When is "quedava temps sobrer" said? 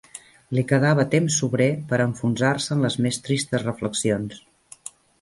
0.71-1.69